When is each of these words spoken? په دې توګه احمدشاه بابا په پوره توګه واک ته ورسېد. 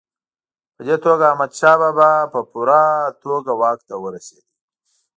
په 0.75 0.81
دې 0.87 0.95
توګه 1.05 1.23
احمدشاه 1.31 1.77
بابا 1.81 2.11
په 2.33 2.39
پوره 2.51 2.83
توګه 3.23 3.51
واک 3.61 3.79
ته 3.89 3.95
ورسېد. 4.03 4.45